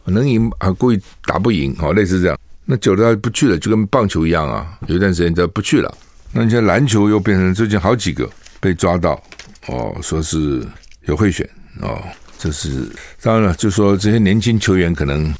[0.06, 2.39] 能赢啊故意打不赢，好类似这样。
[2.65, 5.97] 那久了他不去了，就跟棒球一样啊，有一段时间就不去了。
[6.32, 9.21] 那你像篮球又变成最近好几个被抓到
[9.67, 10.65] 哦，说是
[11.06, 11.47] 有贿选
[11.82, 12.02] 哦。
[12.42, 12.90] 这是
[13.22, 15.32] 当然了，就说这些年轻球员可能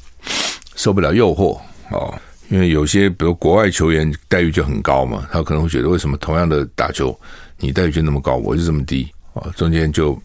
[0.76, 1.60] 受不了诱惑
[1.90, 2.14] 哦，
[2.48, 7.20] 因为有些比如国外球员待遇就很高嘛，他可能会觉得为什么同样的打球，
[7.58, 10.16] 你待遇就那么高，我就这么低哦，中间就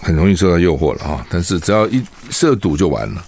[0.00, 1.26] 很容易受到诱惑了啊。
[1.28, 3.26] 但是只要一涉赌就完了，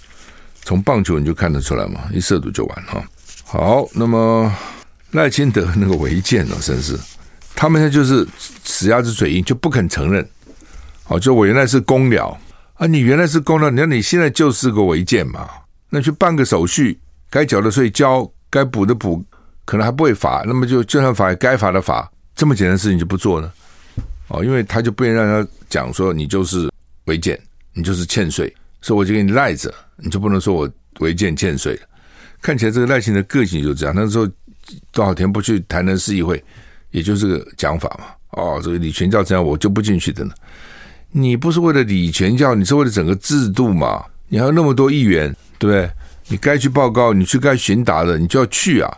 [0.63, 3.03] 从棒球你就看得出来嘛，一涉赌就完哈。
[3.43, 4.49] 好，那么
[5.11, 6.97] 赖清德那个违建哦，真是
[7.53, 8.25] 他们现在就是
[8.63, 10.25] 死鸭子嘴硬，就不肯承认。
[11.07, 12.39] 哦，就我原来是公鸟。
[12.83, 15.49] 啊，你原来是公了，你看你现在就是个违建嘛？
[15.89, 19.23] 那去办个手续，该缴的税交，该补的补，
[19.63, 23.49] 可能还不会罚，那么就就算罚，该罚的罚，这么简单的事情就不做呢？
[24.27, 26.69] 哦，因为他就不愿意让他讲说你就是
[27.05, 27.39] 违建，
[27.71, 30.69] 你就是欠税，所以我就给你赖着，你就不能说我
[30.99, 31.79] 违建欠税。
[32.41, 34.27] 看起来这个赖清的个性就这样，那时候
[34.91, 36.43] 多少天不去台南市议会，
[36.91, 38.07] 也就是个讲法嘛。
[38.31, 40.33] 哦，这个李全教这样，我就不进去的呢。
[41.15, 44.03] 你不是为了礼权教，你是为了整个制度嘛？
[44.29, 45.89] 你还有那么多议员，对不对？
[46.27, 48.91] 你该去报告，你去该询答的，你就要去啊，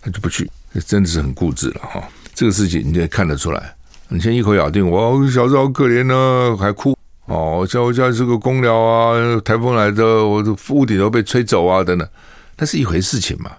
[0.00, 0.50] 他就不去，
[0.86, 2.02] 真的是很固执了哈。
[2.34, 3.74] 这个事情你也看得出来，
[4.08, 12.08] 你先一口咬定我小子好可怜呢、还哭哦，像我家是个公寮啊，台风来的，我的屋顶都被吹走啊，等等，
[12.56, 13.50] 那是一回事情嘛。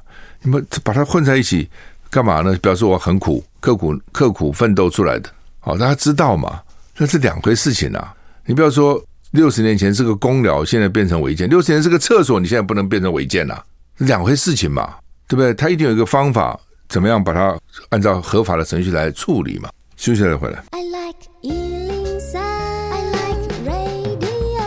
[0.41, 1.69] 你们把它混在一起
[2.09, 2.57] 干嘛呢？
[2.59, 5.29] 表示我很苦，刻苦刻苦奋斗出来的，
[5.59, 6.59] 好，大家知道嘛？
[6.95, 8.13] 那是两回事情啊！
[8.45, 13.59] 你不要说六十年前是个公寮，现在变成违建；六十年是个厕所，你现在不能变成违建呐，
[13.97, 14.95] 两回事情嘛，
[15.27, 15.53] 对不对？
[15.55, 17.57] 他一定有一个方法，怎么样把它
[17.89, 19.69] 按照合法的程序来处理嘛。
[19.97, 20.63] 休息了回来。
[20.69, 24.63] I like 103, I like radio。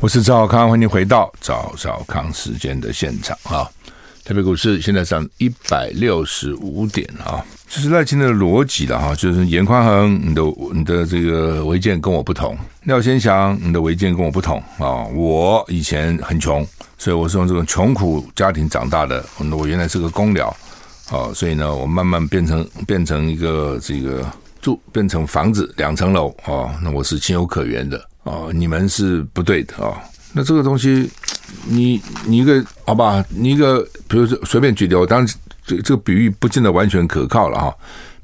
[0.00, 3.68] 我是赵少康，欢迎回到赵少康时间的现场啊！
[4.24, 7.44] 台北股市现在上一百六十五点啊。
[7.76, 15.04] 就是赖清的逻辑了哈，就是严宽恒，你的你的这个违建跟我不同；廖先祥，你的违建跟我不同啊。
[15.14, 19.22] 我以前很穷，所以我是从这种穷苦家庭长大的。
[19.52, 20.48] 我原来是个公寮
[21.10, 24.24] 啊，所以呢，我慢慢变成变成一个这个
[24.62, 28.48] 住变成房子两层楼啊，那我是情有可原的啊。
[28.54, 30.00] 你们是不对的啊。
[30.32, 31.10] 那这个东西，
[31.64, 35.36] 你你一个好吧，你一个比如说随便举例，我当时。
[35.68, 37.74] 这这个比喻不见得完全可靠了哈。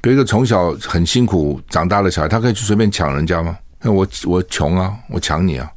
[0.00, 3.58] 比如一个从小很辛苦长大的小孩，他可以去随便抢人家吗？
[3.80, 5.68] 那我我穷啊，我抢你啊，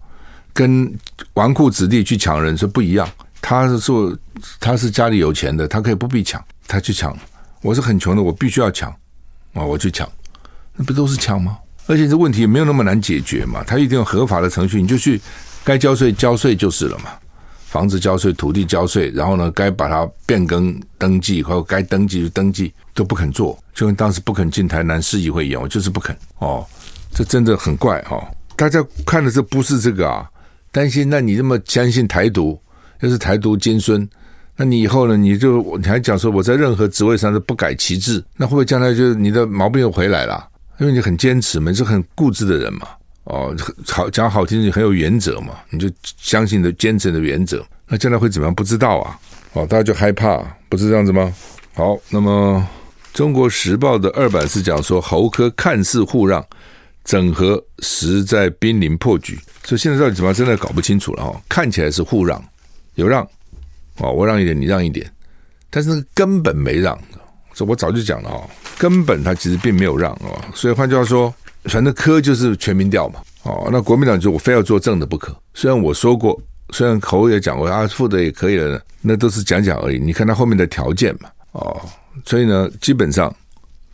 [0.54, 0.86] 跟
[1.34, 3.10] 纨绔子弟去抢人是不一样。
[3.42, 4.16] 他是做
[4.60, 7.18] 他是家里有钱的，他可以不必抢，他去抢。
[7.64, 8.92] 我是很穷的，我必须要抢
[9.54, 10.08] 啊，我去抢，
[10.76, 11.58] 那不都是抢吗？
[11.88, 15.20] 而且这问题也没有那么难解决嘛，他一定有合法的程序，你就去
[15.66, 17.10] 该交税交税就是了嘛。
[17.66, 26.66] 房子交税，土地交税，然后呢，该把它变更登记，或者该登记就登记，都不肯做，就跟当时不肯进台南市议会一样，我就是不肯哦，
[27.14, 28.26] 这真的很怪哦。
[28.56, 30.26] 大家看的这不是这个啊，
[30.72, 32.58] 担心，那你这么相信台独，
[33.02, 34.08] 又是台独金孙，
[34.56, 35.18] 那你以后呢？
[35.18, 40.48] 你就你还讲说我在任何职位上都不改旗帜，那会不会将来就你的毛病又回来了？
[40.80, 42.88] 因为你很坚持嘛，你是很固执的人嘛。
[43.26, 43.56] 哦，
[43.88, 47.66] 好讲好听，你很有原则嘛，你就相信的坚持的原则。
[47.88, 48.56] 那将来会怎么样？
[48.56, 49.20] 不知道啊。
[49.54, 50.38] 哦，大家就害怕，
[50.70, 51.34] 不是这样子吗？
[51.74, 52.66] 好，那么
[53.18, 56.46] 《中国时报》的二版是讲说，侯科看似互让，
[57.04, 59.40] 整合实在濒临破局。
[59.64, 61.42] 所以现在到底怎么样，真的搞不清楚了哦。
[61.50, 62.44] 看起来是互让，
[62.96, 63.28] 有让。
[63.98, 65.10] 哦，我让一点，你让一点，
[65.70, 67.00] 但是根本没让，
[67.54, 71.34] 这我早就讲了哦，根本他其实并没有让哦，所以换句话说，
[71.70, 75.36] 反正科就是全民调嘛，哦，那国民党就我非要做正的不可。
[75.54, 76.40] 虽然我说过，
[76.72, 79.98] 虽然侯也讲过啊，副的也可以了，那都是讲讲而已。
[79.98, 81.82] 你看他后面的条件嘛，哦，
[82.26, 83.34] 所以呢，基本上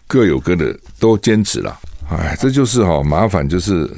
[0.07, 1.79] 各有各的，都坚持了。
[2.09, 3.89] 哎，这就是哈麻烦，就是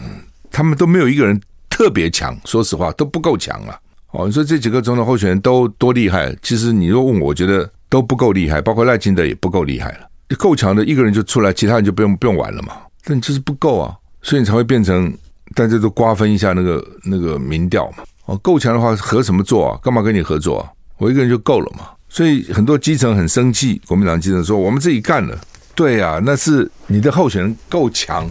[0.52, 3.80] 他们都没有一个人特别强，说实话都不够强啊。
[4.12, 6.36] 哦，你说这几个总统候选人都多厉害？
[6.44, 10.08] 其实你若问我，我觉得都不够厉害，包括赖清德也不够厉害了。
[10.38, 12.74] 够强的一个人就出来，其他人就不用不用玩了嘛。
[13.04, 15.16] 但你就是不够啊，所以你才会变成
[15.56, 18.04] 大家都瓜分一下那个那个民调嘛。
[18.26, 19.80] 哦，够强的话合什么作啊？
[19.84, 20.72] 干嘛跟你合作啊？
[20.98, 21.90] 我一个人就够了嘛。
[22.10, 25.40] 所以很多基层很生气，国民党基层说我们自己干了。
[25.76, 28.30] 对啊，那是你的候选人够强，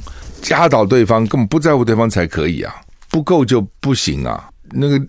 [0.50, 2.74] 压倒对方，根本不在乎对方才可以啊。
[3.10, 5.00] 不够就不行啊，那个。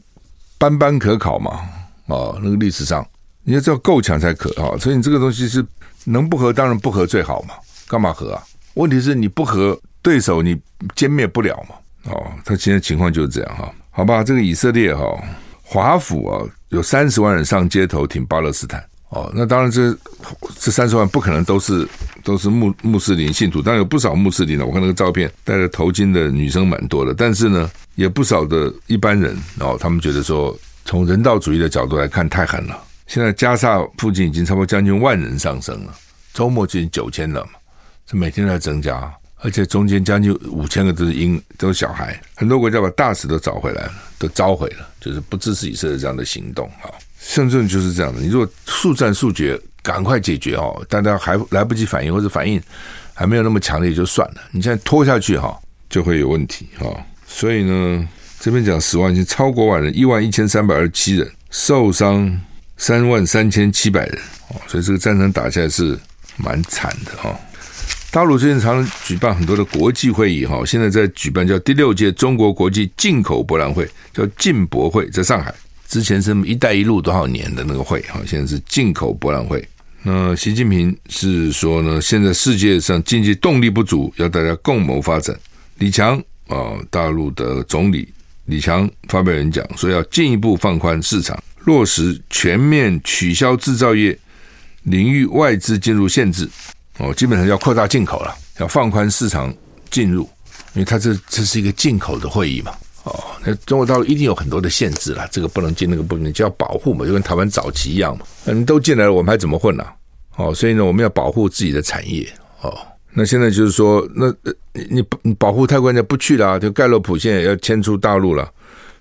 [0.59, 1.59] 班班可考嘛，
[2.05, 3.05] 哦，那个历史上
[3.43, 5.65] 你要知道够强才可哈，所以你这个东西是
[6.05, 8.41] 能不合当然不合最好嘛，干嘛合啊？
[8.75, 10.59] 问题是你不和对手你
[10.95, 15.03] 歼灭不了嘛，哦，他现在情况就是这样哈，好吧，这个以色列哈
[15.61, 19.95] 华府啊有三十万人上街头挺巴勒斯坦哦，那当然这
[20.59, 21.87] 这三十万不可能都是
[22.23, 27.69] 都是穆穆斯林信徒，当然有不少穆斯林的，我看那个照片戴着头巾的女生蛮多的，但是呢。
[27.95, 32.75] 也不少的一般人哦，他们觉得说，从人道主义的角度来看太狠了。
[33.05, 35.93] 现在加萨附近已经差不多将近万人上升了，
[36.33, 37.51] 周末接近九千了嘛，
[38.05, 42.19] 这每天在增加，而且中间将近五千个都是婴都是小孩。
[42.35, 46.91] 很多国家把大使都找回来了，都召回了，就是不支持以色列这样的行动啊。
[47.19, 52.61] 现在就是这样的，你如果速战速决，赶快解决哦，大家还来不及反应或者反应
[53.13, 55.57] 还没有那么强烈就算了，你现在拖下去哈，
[55.89, 56.85] 就会有问题哈。
[57.25, 58.07] 所以呢，
[58.39, 62.41] 这边讲死亡已经超过万人，一万一千三百二十七人，受伤
[62.75, 65.97] 三万三千七百人哦，所以这个战争打下来是
[66.35, 67.33] 蛮惨的哈。
[68.13, 75.51] 大陆最近常常举办很多的国际会议哈，现在在举办叫第六届中国国际进口博览会，叫进博会，在上海。
[75.87, 79.67] 之前是“一带一路”多少年的那个会哈，现在是进口博览会。
[80.03, 85.35] 那习近平是说呢，现在世界上经济动力不足，要大家共谋发展。
[85.79, 86.21] 李强。
[86.49, 88.07] 啊，大陆的总理
[88.45, 94.15] 李强发表演讲说，要进一步放宽市场，落实全面取消制造业
[94.83, 96.47] 领域外资进入限制。
[96.99, 99.53] 哦，基本上要扩大进口了，要放宽市场
[99.89, 100.23] 进入，
[100.73, 102.71] 因为它这这是一个进口的会议嘛。
[103.03, 108.25] 哦，那中国大陆一定有很多的限制了，这个不能进，那个不能，就要保护嘛，就跟台湾早期一样嘛。
[108.45, 109.85] 你都进来了，我们还怎么混呢？
[110.35, 112.27] 哦，所以呢，我们要保护自己的产业。
[112.61, 112.75] 哦。
[113.15, 114.27] 那现在就是说，那
[114.71, 118.51] 你你你保护太关键不去了，就盖洛普现在要迁出大陆了。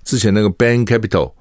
[0.05, 1.33] 之前那个 Bank Capital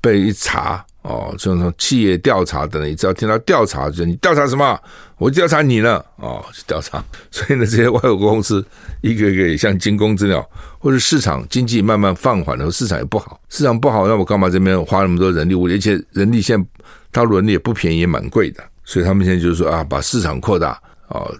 [0.00, 4.78] 被一查哦，这种企业调查等等，你只要听到调查，就你调查什么？
[5.16, 7.02] 我调查你呢，哦，去调查。
[7.30, 8.64] 所以呢，这些外国公司
[9.00, 10.46] 一个一个也像惊弓之鸟，
[10.78, 15.74] 或者市场经济慢慢放缓了，市场也不好，市场不好，那我干嘛这边花那么多人力物力？
[15.74, 16.68] 而且人力现在
[17.10, 18.62] 大陆人力也不便宜，也蛮贵的。
[18.84, 21.34] 所以他们现在就是说啊，把市场扩大哦。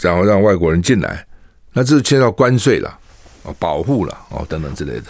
[0.00, 1.26] 然后让外国人进来，
[1.72, 2.98] 那这是牵到关税了，
[3.44, 5.04] 哦，保护了，哦，等等之类的，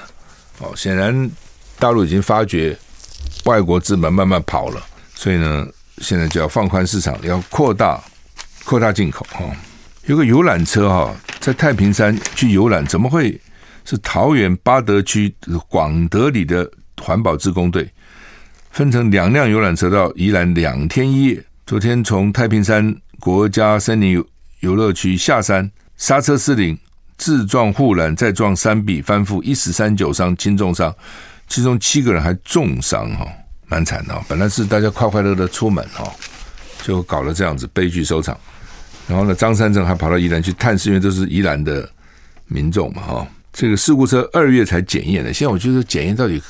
[0.61, 1.29] 哦，显然
[1.77, 2.77] 大陆已经发觉
[3.47, 4.81] 外国资本慢慢跑了，
[5.15, 5.67] 所以呢，
[5.99, 8.03] 现在就要放宽市场，要扩大
[8.65, 9.45] 扩大进口，哈，
[10.05, 13.41] 有个游览车哈，在太平山去游览，怎么会
[13.85, 15.33] 是桃园八德区
[15.69, 16.69] 广德里的
[17.01, 17.89] 环保志工队
[18.73, 24.23] 分成两辆游览车到宜兰两天一夜，昨天从太平山国家森林
[24.61, 26.77] 游乐区下山刹车失灵，
[27.17, 30.93] 自撞护栏，再撞山壁，翻覆，一死三九伤，轻重伤，
[31.49, 33.27] 其中七个人还重伤哈，
[33.67, 34.21] 蛮惨的。
[34.29, 36.11] 本来是大家快快乐乐出门哈，
[36.83, 38.37] 就搞了这样子悲剧收场。
[39.09, 41.89] 然后呢，张三正还跑到宜兰去探视，因为都是宜兰的
[42.47, 43.27] 民众嘛哈。
[43.53, 46.43] 这个事故车二月才检验的，现在我觉得检验到底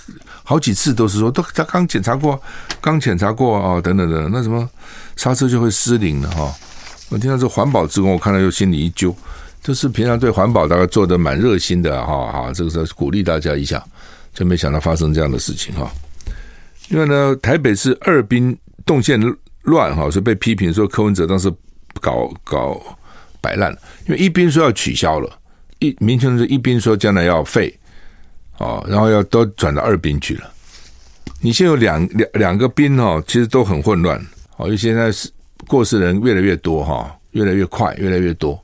[0.43, 2.43] 好几次都是说都他刚检查过，
[2.81, 4.69] 刚检查过啊等等等，那什么
[5.15, 6.53] 刹车就会失灵了哈。
[7.09, 9.15] 我听到这环保职工，我看到又心里一揪，
[9.63, 13.81] 就是平常对环保大概做的蛮热心的哈哈，这个时候鼓励大家一下，
[14.37, 15.91] 就没想到发生这样的事情哈。
[16.91, 19.19] 因为呢，台北市二兵动线
[19.63, 21.53] 乱哈，所以被批评说柯文哲当时
[22.01, 22.81] 搞搞
[23.41, 23.77] 摆烂。
[24.07, 25.29] 因为一兵说要取消了，
[25.81, 27.77] 一民权是一兵说将来要废，
[28.59, 30.53] 哦，然后要都转到二兵去了。
[31.41, 34.17] 你现在有两两两个兵哦，其实都很混乱
[34.59, 35.29] 哦，因为现在是
[35.67, 38.63] 过世人越来越多哈，越来越快，越来越多。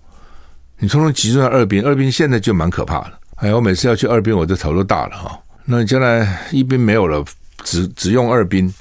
[0.78, 3.12] 你通通集中在二兵，二兵现在就蛮可怕的。
[3.36, 5.38] 哎，我每次要去二兵，我的头都大了哈。
[5.64, 7.24] 那将来一兵没有了，
[7.64, 8.72] 只只用二兵，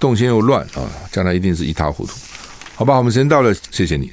[0.00, 2.12] 动线又乱啊，将来一定是一塌糊涂。
[2.74, 4.10] 好吧，我们时间到了，谢谢你。